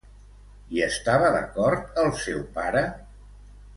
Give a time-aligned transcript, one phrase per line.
[0.75, 2.83] Hi estava d'acord el seu pare?